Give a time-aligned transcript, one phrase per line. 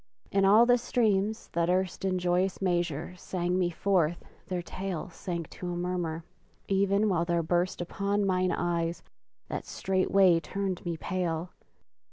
[0.31, 5.47] and all the streams that erst In joyous measure sang me forth their tale Sank
[5.51, 6.23] to a murmur;
[6.67, 9.03] even while there burst Upon mine eyes
[9.47, 11.51] that straightway turned me pale!